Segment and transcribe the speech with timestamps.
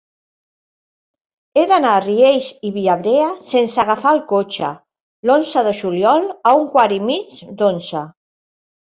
[1.61, 4.73] He d'anar a Riells i Viabrea sense agafar el cotxe
[5.31, 8.09] l'onze de juliol a un quart i mig d'onze.